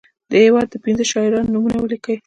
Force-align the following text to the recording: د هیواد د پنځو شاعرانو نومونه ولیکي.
د 0.29 0.31
هیواد 0.43 0.67
د 0.71 0.75
پنځو 0.83 1.09
شاعرانو 1.11 1.51
نومونه 1.53 1.77
ولیکي. 1.79 2.15